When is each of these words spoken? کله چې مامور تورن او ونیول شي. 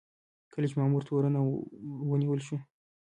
کله 0.53 0.65
چې 0.69 0.75
مامور 0.79 1.01
تورن 1.07 1.33
او 1.41 1.47
ونیول 2.09 2.39
شي. 2.47 2.57